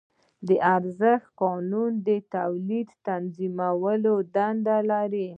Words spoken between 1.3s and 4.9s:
قانون د تولید تنظیمولو دنده